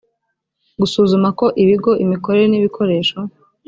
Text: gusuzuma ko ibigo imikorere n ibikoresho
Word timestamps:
gusuzuma 0.79 1.27
ko 1.39 1.45
ibigo 1.63 1.91
imikorere 2.03 2.45
n 2.49 2.55
ibikoresho 2.59 3.19